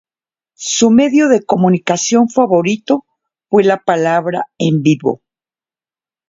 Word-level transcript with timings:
Su 0.57 0.89
medio 0.89 1.27
de 1.27 1.45
comunicación 1.45 2.27
favorito 2.27 3.05
fue 3.51 3.63
la 3.63 3.83
palabra 3.83 4.47
en 4.57 4.81
vivo. 4.81 5.21